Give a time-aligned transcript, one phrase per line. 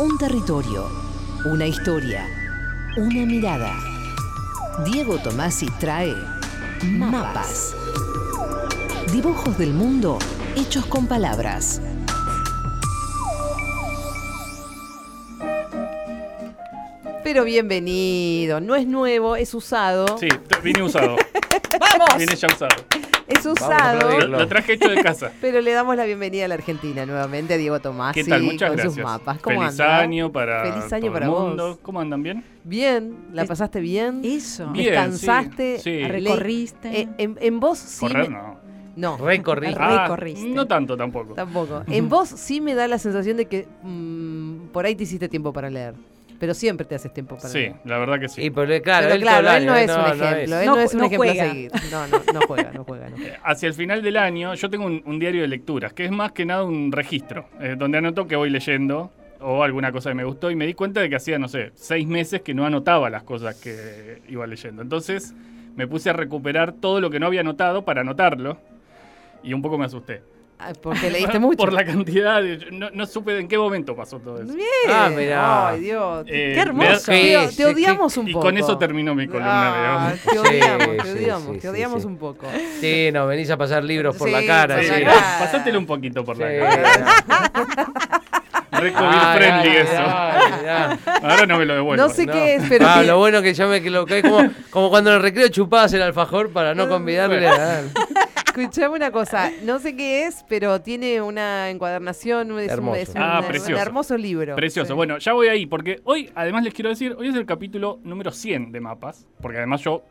[0.00, 0.88] Un territorio,
[1.44, 2.26] una historia,
[2.96, 3.70] una mirada.
[4.82, 6.16] Diego Tomasi trae
[6.86, 7.76] mapas.
[9.12, 10.18] Dibujos del mundo
[10.56, 11.82] hechos con palabras.
[17.22, 20.16] Pero bienvenido, no es nuevo, es usado.
[20.16, 20.28] Sí,
[20.64, 21.16] vine usado.
[21.78, 22.16] ¡Vamos!
[22.16, 22.74] Viene ya usado.
[23.30, 24.18] Es usado.
[24.20, 25.30] Lo, lo traje hecho de casa.
[25.40, 28.12] Pero le damos la bienvenida a la Argentina nuevamente a Diego Tomás.
[28.14, 28.42] ¿Qué tal?
[28.42, 28.94] Muchas con gracias.
[28.94, 29.38] sus mapas.
[29.40, 29.98] ¿Cómo Feliz anda?
[29.98, 31.46] año para Feliz año todo para el vos.
[31.48, 31.78] mundo.
[31.82, 32.44] ¿Cómo andan bien?
[32.64, 34.20] Bien, ¿la pasaste bien?
[34.24, 34.68] Eso.
[34.72, 35.76] Bien, ¿Descansaste?
[35.78, 35.90] sí, sí.
[36.02, 37.00] Le- Recorriste.
[37.02, 38.00] eh, en, en vos sí.
[38.00, 38.70] Correr me- no.
[38.96, 39.68] No, Recorrí.
[39.78, 40.48] Ah, Recorriste.
[40.48, 41.34] no tanto tampoco.
[41.34, 41.84] tampoco.
[41.88, 45.52] En vos sí me da la sensación de que mm, por ahí te hiciste tiempo
[45.52, 45.94] para leer.
[46.40, 47.74] Pero siempre te haces tiempo para Sí, leer.
[47.84, 48.42] la verdad que sí.
[48.42, 49.92] Y pero claro, Pero él claro, él no es ¿eh?
[49.92, 50.50] un no ejemplo, es.
[50.62, 51.50] él No no es un no ejemplo a juega.
[51.50, 51.70] seguir.
[51.92, 53.10] No, no, no juega, no juega.
[53.10, 53.16] no.
[53.24, 56.10] Eh, Hacia el final del año yo tengo un, un diario de lecturas, que es
[56.10, 60.14] más que nada un registro, eh, donde anoto que voy leyendo o alguna cosa que
[60.14, 62.64] me gustó y me di cuenta de que hacía, no sé, seis meses que no
[62.66, 64.80] anotaba las cosas que iba leyendo.
[64.82, 65.34] Entonces
[65.76, 68.58] me puse a recuperar todo lo que no había anotado para anotarlo
[69.42, 70.22] y un poco me asusté.
[70.82, 71.56] Porque leíste mucho.
[71.58, 74.52] Por la cantidad, de- yo no, no supe en qué momento pasó todo eso.
[74.52, 74.66] Bien.
[74.88, 75.68] Ah, mirá.
[75.68, 76.24] Ay, Dios.
[76.28, 77.12] Eh, Qué hermoso.
[77.12, 78.46] Sí, te, odiamos un Y poco.
[78.46, 81.66] con eso terminó mi columna Ah, de te odiamos, Sí, te odiamos, sí, te sí,
[81.68, 82.06] odiamos sí.
[82.08, 82.46] un poco.
[82.80, 84.74] Sí, no, venís a pasar libros por Sí, la cara.
[84.76, 85.04] por Sí, la sí.
[85.04, 85.36] cara.
[85.40, 87.14] pasátelo un poquito por la cara.
[88.72, 89.92] Re COVID friendly eso.
[91.22, 92.02] Ahora no me lo devuelvo.
[92.02, 92.32] No sé No.
[92.32, 94.90] qué es, pero ah, lo bueno que yo me que lo que es como, como
[94.90, 97.82] cuando en el recreo chupabas el alfajor para no convidarle a
[98.56, 99.50] escuchame una cosa.
[99.64, 102.48] No sé qué es, pero tiene una encuadernación.
[102.58, 102.96] Es, un, Hermoso.
[103.00, 103.80] es un- Ah, un precioso.
[103.82, 104.56] hermoso libro.
[104.56, 104.88] Precioso.
[104.88, 104.94] Sí.
[104.94, 108.30] Bueno, ya voy ahí, porque hoy, además les quiero decir, hoy es el capítulo número
[108.30, 110.02] 100 de mapas, porque además yo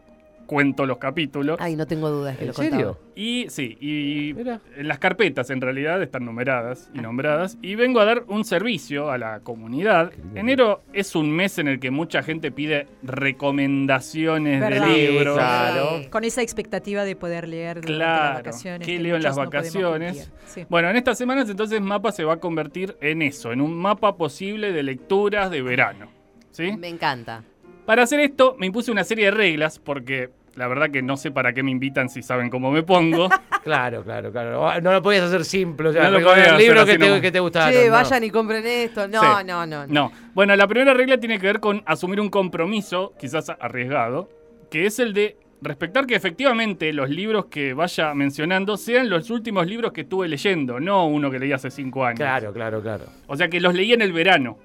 [0.49, 1.57] cuento los capítulos.
[1.61, 2.71] Ay, no tengo dudas que ¿En lo serio?
[2.95, 3.09] contaba.
[3.15, 4.61] Y sí, y Mira.
[4.77, 7.59] las carpetas en realidad están numeradas y nombradas.
[7.61, 10.11] Y vengo a dar un servicio a la comunidad.
[10.33, 14.87] Enero es un mes en el que mucha gente pide recomendaciones ¿Verdad?
[14.87, 15.35] de libros.
[15.37, 16.01] Claro.
[16.09, 18.85] Con esa expectativa de poder leer durante Claro, las vacaciones.
[18.87, 20.31] ¿qué que leo en las no vacaciones?
[20.47, 20.65] Sí.
[20.67, 24.17] Bueno, en estas semanas entonces Mapa se va a convertir en eso, en un mapa
[24.17, 26.07] posible de lecturas de verano.
[26.51, 26.75] ¿Sí?
[26.75, 27.43] Me encanta.
[27.85, 31.31] Para hacer esto me impuse una serie de reglas porque la verdad que no sé
[31.31, 33.29] para qué me invitan si saben cómo me pongo.
[33.61, 34.81] Claro, claro, claro.
[34.81, 35.89] No lo podías hacer simple.
[35.89, 37.73] O sea, No lo el libro que te, que te gustaron.
[37.73, 37.91] Che, no.
[37.91, 39.05] vayan y compren esto.
[39.07, 39.27] No, Sí.
[39.45, 39.87] no, no, no.
[39.87, 40.11] No.
[40.33, 44.29] Bueno, la primera regla tiene que ver con asumir un compromiso, quizás arriesgado,
[44.71, 49.67] que es el de respectar que efectivamente los libros que vaya mencionando sean los últimos
[49.67, 52.19] libros que estuve leyendo, no uno que leí hace cinco años.
[52.19, 53.03] Claro, claro, claro.
[53.27, 54.57] O sea que los leí en el verano,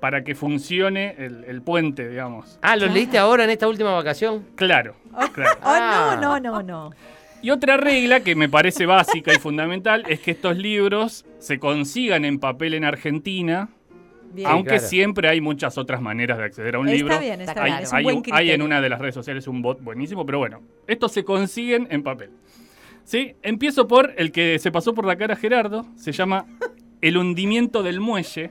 [0.00, 2.58] para que funcione el, el puente, digamos.
[2.62, 4.44] Ah, ¿los leíste ahora en esta última vacación?
[4.54, 4.94] Claro,
[5.32, 5.58] claro.
[5.62, 6.18] Ah, Ah.
[6.20, 6.90] no, no, no, no.
[7.42, 12.24] Y otra regla que me parece básica y fundamental es que estos libros se consigan
[12.24, 13.68] en papel en Argentina,
[14.32, 14.48] Bien.
[14.48, 14.86] aunque claro.
[14.88, 17.18] siempre hay muchas otras maneras de acceder a un está libro.
[17.20, 17.82] bien, está Hay- bien.
[17.84, 20.38] Es hay, un buen hay en una de las redes sociales un bot buenísimo, pero
[20.38, 22.30] bueno, estos se consiguen en papel.
[23.04, 23.34] ¿Sí?
[23.42, 26.46] Empiezo por el que se pasó por la cara a Gerardo, se llama
[27.00, 28.50] El hundimiento del muelle.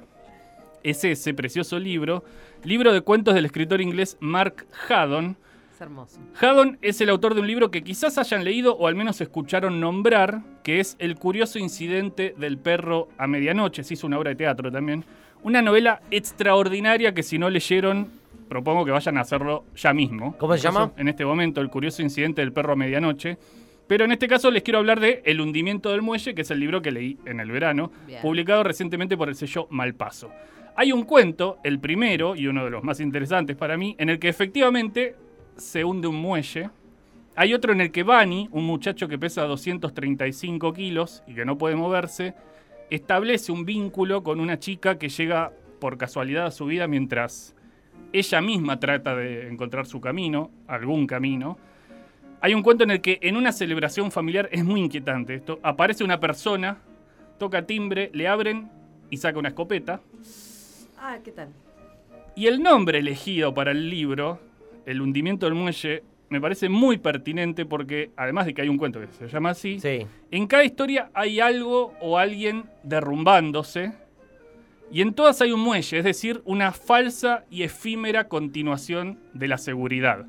[0.86, 2.24] Es ese precioso libro,
[2.64, 5.36] libro de cuentos del escritor inglés Mark Haddon.
[5.74, 6.20] Es hermoso.
[6.40, 9.80] Haddon es el autor de un libro que quizás hayan leído o al menos escucharon
[9.80, 13.84] nombrar, que es El curioso incidente del perro a medianoche.
[13.84, 15.04] Se hizo una obra de teatro también.
[15.42, 18.08] Una novela extraordinaria que si no leyeron,
[18.48, 20.38] propongo que vayan a hacerlo ya mismo.
[20.38, 20.92] ¿Cómo se llama?
[20.98, 23.40] En este momento, El curioso incidente del perro a medianoche.
[23.88, 26.60] Pero en este caso les quiero hablar de El hundimiento del muelle, que es el
[26.60, 28.22] libro que leí en el verano, Bien.
[28.22, 30.30] publicado recientemente por el sello Malpaso.
[30.78, 34.20] Hay un cuento, el primero y uno de los más interesantes para mí, en el
[34.20, 35.16] que efectivamente
[35.56, 36.70] se hunde un muelle.
[37.38, 41.58] Hay otro en el que Bunny, un muchacho que pesa 235 kilos y que no
[41.58, 42.34] puede moverse,
[42.90, 47.56] establece un vínculo con una chica que llega por casualidad a su vida mientras
[48.12, 51.58] ella misma trata de encontrar su camino, algún camino.
[52.42, 56.04] Hay un cuento en el que en una celebración familiar, es muy inquietante esto, aparece
[56.04, 56.80] una persona,
[57.40, 58.70] toca timbre, le abren
[59.10, 60.02] y saca una escopeta.
[60.98, 61.50] Ah, ¿qué tal?
[62.36, 64.40] Y el nombre elegido para el libro,
[64.86, 69.00] El hundimiento del muelle, me parece muy pertinente porque, además de que hay un cuento
[69.00, 70.06] que se llama así, Sí.
[70.32, 73.94] en cada historia hay algo o alguien derrumbándose
[74.92, 79.58] y en todas hay un muelle, es decir, una falsa y efímera continuación de la
[79.58, 80.26] seguridad.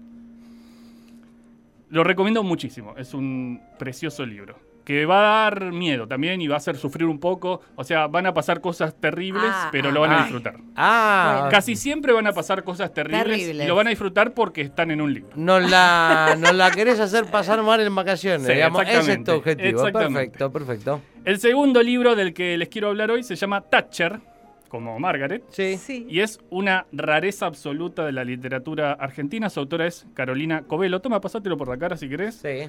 [1.89, 4.59] Lo recomiendo muchísimo, es un precioso libro.
[4.87, 7.61] Que va a dar miedo también y va a hacer sufrir un poco.
[7.75, 10.23] O sea, van a pasar cosas terribles, Ah, pero ah, lo van a ah.
[10.23, 10.55] disfrutar.
[10.77, 13.65] Ah, Casi siempre van a pasar cosas terribles, Terribles.
[13.65, 15.31] y lo van a disfrutar porque están en un libro.
[15.35, 18.81] nos la, nos la querés hacer pasar mal en vacaciones, Sí, digamos.
[18.87, 19.83] Ese es tu objetivo.
[19.93, 21.01] Perfecto, perfecto.
[21.25, 24.21] El segundo libro del que les quiero hablar hoy se llama Thatcher.
[24.69, 25.43] como Margaret.
[25.51, 25.79] Sí.
[25.79, 26.07] Sí.
[26.09, 29.51] Y es una rareza absoluta de la literatura argentina.
[29.51, 31.01] Su autora es Carolina Covelo.
[31.01, 32.37] Toma, pasátelo por la cara si querés.
[32.37, 32.69] Sí.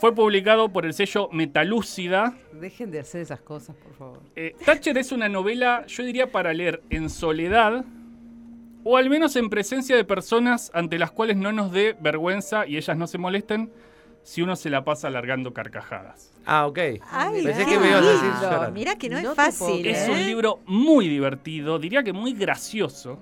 [0.00, 2.34] Fue publicado por el sello Metalúcida.
[2.52, 4.20] Dejen de hacer esas cosas, por favor.
[4.34, 7.84] Eh, Thatcher es una novela, yo diría, para leer en soledad
[8.82, 12.78] o al menos en presencia de personas ante las cuales no nos dé vergüenza y
[12.78, 13.70] ellas no se molesten
[14.22, 16.32] si uno se la pasa alargando carcajadas.
[16.46, 16.78] Ah, ok.
[17.10, 18.72] Ay, Pensé que me ibas a decir llorar.
[18.72, 19.66] Mira que no, No es fácil.
[19.82, 20.10] puedo Es ¿eh?
[20.12, 23.18] un libro muy divertido, diría que muy gracioso,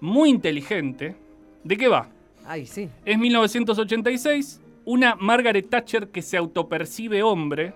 [0.00, 1.16] muy inteligente.
[1.64, 2.08] ¿De qué va?
[2.44, 2.88] Ay, sí.
[3.04, 7.74] Es 1986, una Margaret Thatcher que se autopercibe hombre.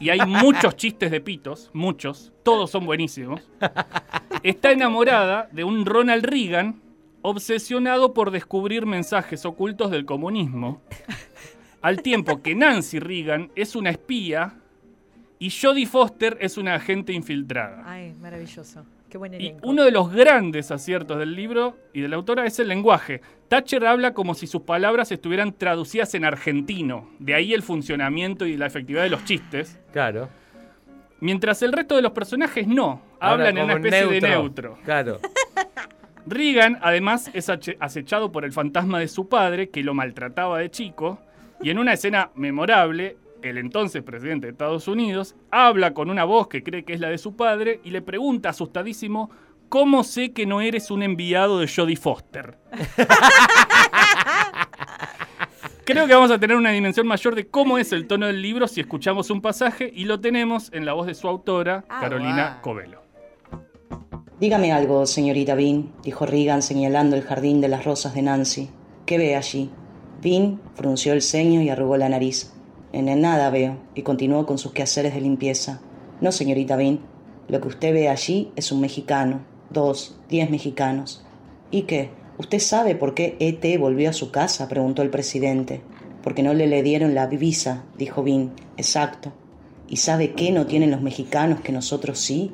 [0.00, 3.48] Y hay muchos chistes de pitos, muchos, todos son buenísimos.
[4.42, 6.80] Está enamorada de un Ronald Reagan
[7.22, 10.80] obsesionado por descubrir mensajes ocultos del comunismo,
[11.82, 14.54] al tiempo que Nancy Reagan es una espía
[15.38, 17.82] y Jodie Foster es una agente infiltrada.
[17.84, 18.84] Ay, maravilloso.
[19.08, 22.58] Qué buen Y uno de los grandes aciertos del libro y de la autora es
[22.58, 23.20] el lenguaje.
[23.48, 28.56] Thatcher habla como si sus palabras estuvieran traducidas en argentino, de ahí el funcionamiento y
[28.56, 30.28] la efectividad de los chistes, Claro.
[31.20, 34.78] mientras el resto de los personajes no, Habla hablan en una especie de neutro.
[34.84, 35.20] Claro.
[36.26, 41.20] Reagan, además, es acechado por el fantasma de su padre, que lo maltrataba de chico,
[41.62, 46.48] y en una escena memorable, el entonces presidente de Estados Unidos habla con una voz
[46.48, 49.30] que cree que es la de su padre y le pregunta asustadísimo,
[49.68, 52.58] ¿cómo sé que no eres un enviado de Jodie Foster?
[55.84, 58.66] Creo que vamos a tener una dimensión mayor de cómo es el tono del libro
[58.66, 62.58] si escuchamos un pasaje y lo tenemos en la voz de su autora, Ah, Carolina
[62.60, 62.62] guau.
[62.62, 63.02] Covelo.
[64.40, 68.68] Dígame algo, señorita Bean, dijo Regan señalando el jardín de las rosas de Nancy.
[69.06, 69.70] ¿Qué ve allí?
[70.22, 72.52] Bean frunció el ceño y arrugó la nariz.
[72.96, 75.82] En el nada veo, y continuó con sus quehaceres de limpieza.
[76.22, 77.00] No, señorita Bean,
[77.46, 81.22] lo que usted ve allí es un mexicano, dos, diez mexicanos.
[81.70, 82.08] ¿Y qué?
[82.38, 83.76] ¿Usted sabe por qué E.T.
[83.76, 84.66] volvió a su casa?
[84.66, 85.82] preguntó el presidente.
[86.22, 88.54] Porque no le le dieron la visa, dijo Bean.
[88.78, 89.30] Exacto.
[89.86, 92.50] ¿Y sabe qué no tienen los mexicanos que nosotros sí?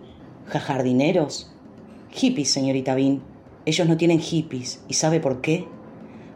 [0.48, 1.52] ¿Jajardineros?
[2.10, 3.22] Hippies, señorita Bean.
[3.64, 4.82] Ellos no tienen hippies.
[4.88, 5.68] ¿Y sabe por qué?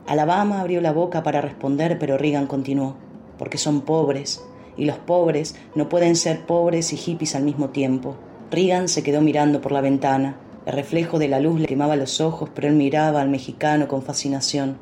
[0.06, 3.04] Alabama abrió la boca para responder, pero Reagan continuó.
[3.38, 4.42] Porque son pobres.
[4.76, 8.16] Y los pobres no pueden ser pobres y hippies al mismo tiempo.
[8.50, 10.38] Reagan se quedó mirando por la ventana.
[10.66, 14.02] El reflejo de la luz le quemaba los ojos, pero él miraba al mexicano con
[14.02, 14.78] fascinación.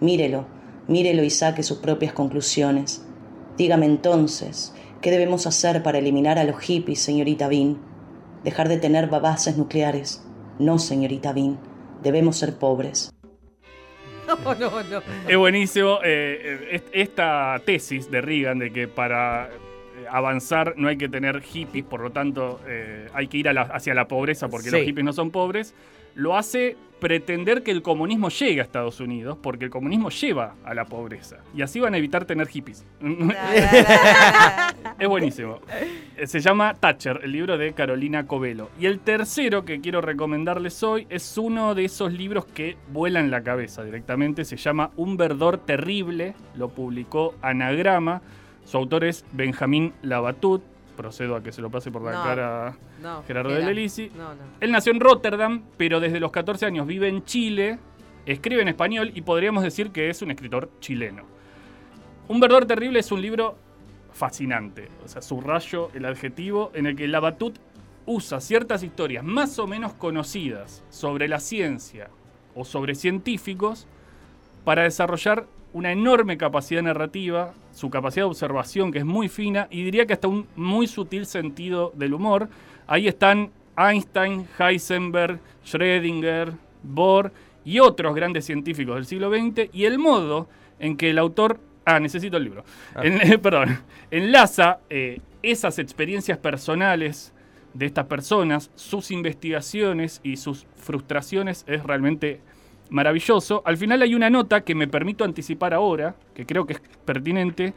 [0.00, 0.46] Mírelo,
[0.88, 3.02] mírelo y saque sus propias conclusiones.
[3.56, 7.78] Dígame entonces, ¿qué debemos hacer para eliminar a los hippies, señorita Bean?
[8.44, 10.22] Dejar de tener bases nucleares.
[10.58, 11.58] No, señorita Bean,
[12.02, 13.12] debemos ser pobres.
[15.28, 19.50] Es buenísimo eh, eh, est- esta tesis de Reagan de que para
[20.10, 23.62] avanzar no hay que tener hippies, por lo tanto eh, hay que ir a la-
[23.62, 24.76] hacia la pobreza porque Sí.
[24.76, 25.74] los hippies no son pobres,
[26.14, 30.74] lo hace pretender que el comunismo llegue a Estados Unidos porque el comunismo lleva a
[30.74, 32.84] la pobreza y así van a evitar tener hippies.
[34.98, 35.60] Es buenísimo.
[36.16, 38.68] Eh, Se llama Thatcher, el libro de Carolina Covelo.
[38.78, 43.42] Y el tercero que quiero recomendarles hoy es uno de esos libros que vuelan la
[43.42, 44.44] cabeza directamente.
[44.44, 46.34] Se llama Un verdor terrible.
[46.54, 48.20] Lo publicó Anagrama.
[48.70, 50.62] Su autor es Benjamín Labatut.
[50.96, 52.22] Procedo a que se lo pase por la No.
[52.22, 53.60] cara no Gerardo Gera.
[53.62, 54.12] de Lelisi.
[54.16, 54.30] No.
[54.60, 57.80] Él nació en Rotterdam, pero desde los 14 años vive en Chile,
[58.26, 61.24] escribe en español y podríamos decir que es un escritor chileno.
[62.28, 63.56] Un verdor terrible es un libro
[64.12, 67.58] fascinante, o sea, subrayo el adjetivo en el que Labatut
[68.06, 72.08] usa ciertas historias más o menos conocidas sobre la ciencia
[72.54, 73.88] o sobre científicos
[74.64, 79.82] para desarrollar una enorme capacidad narrativa, su capacidad de observación que es muy fina y
[79.84, 82.48] diría que hasta un muy sutil sentido del humor.
[82.86, 87.32] Ahí están Einstein, Heisenberg, Schrödinger, Bohr
[87.64, 90.48] y otros grandes científicos del siglo XX y el modo
[90.78, 91.60] en que el autor...
[91.84, 92.64] Ah, necesito el libro.
[93.02, 93.78] En- perdón.
[94.10, 97.32] Enlaza eh, esas experiencias personales
[97.74, 102.40] de estas personas, sus investigaciones y sus frustraciones es realmente
[102.90, 103.62] maravilloso.
[103.64, 107.72] Al final hay una nota que me permito anticipar ahora, que creo que es pertinente,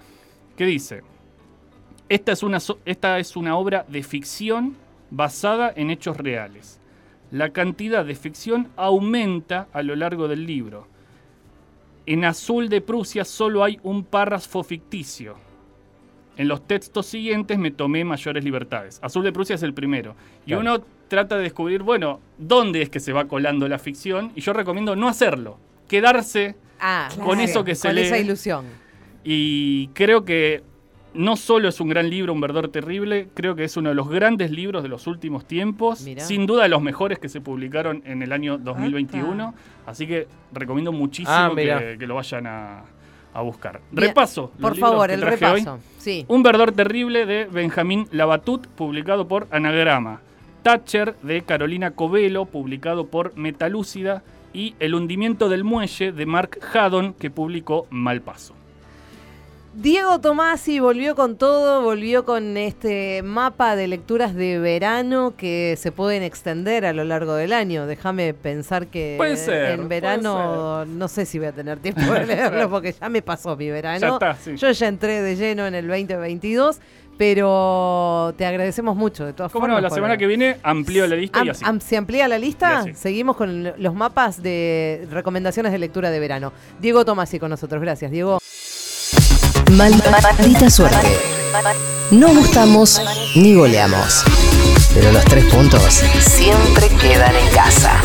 [0.58, 1.02] que dice,
[2.10, 4.76] esta es una, esta es una obra de ficción
[5.10, 6.80] basada en hechos reales.
[7.32, 10.88] La cantidad de ficción aumenta a lo largo del libro.
[12.06, 15.38] En Azul de Prusia solo hay un párrafo ficticio.
[16.38, 19.00] En los textos siguientes me tomé mayores libertades.
[19.04, 20.16] Azul de Prusia es el primero.
[20.46, 20.62] Y Claro.
[20.62, 24.32] uno trata de descubrir, bueno, dónde es que se va colando la ficción.
[24.36, 25.58] Y yo recomiendo no hacerlo.
[25.88, 28.66] Quedarse Ah, Con eso que se con esa ilusión.
[29.24, 30.64] y creo que
[31.14, 34.10] no solo es un gran libro, un verdor terrible, creo que es uno de los
[34.10, 36.02] grandes libros de los últimos tiempos.
[36.02, 36.24] Mirá.
[36.26, 39.54] Sin duda los mejores que se publicaron en el año 2021.
[39.86, 42.84] Así que recomiendo muchísimo Ah, que lo vayan a,
[43.34, 43.82] a buscar.
[43.92, 44.52] Bien, Repaso.
[44.60, 45.30] Por favor, el hoy.
[45.32, 45.80] repaso.
[45.98, 46.26] Sí.
[46.28, 50.22] Un verdor terrible de Benjamín Labatut, publicado por Anagrama.
[50.62, 54.24] Thatcher de Carolina Covelo, publicado por Metalúcida.
[54.54, 58.54] Y El hundimiento del muelle de Mark Haddon, que publicó Malpaso.
[59.76, 65.92] Diego Tomasi volvió con todo, volvió con este mapa de lecturas de verano que se
[65.92, 67.88] pueden extender a lo largo del año.
[67.88, 72.02] Déjame pensar que Puede ser, en puede verano no sé si voy a tener tiempo
[72.14, 74.00] de leerlo porque ya me pasó mi verano.
[74.00, 74.56] Ya está, sí.
[74.58, 76.80] Yo ya entré de lleno en el 2022,
[77.18, 79.78] pero te agradecemos mucho de todas Como formas.
[79.82, 81.66] no, la semana que viene amplío la lista y así.
[81.66, 82.86] am- ¿Se amplía la lista?
[82.94, 86.54] Seguimos con los mapas de recomendaciones de lectura de verano.
[86.80, 87.82] Diego Tomasi con nosotros.
[87.82, 88.38] Gracias, Diego.
[89.74, 91.18] Mal, maldita suerte.
[92.12, 93.02] No gustamos
[93.36, 94.24] ni goleamos.
[94.94, 98.00] Pero los tres puntos siempre quedan en casa.